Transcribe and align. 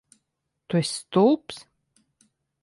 Tu 0.67 0.79
esi 0.79 0.95
stulbs? 1.01 1.57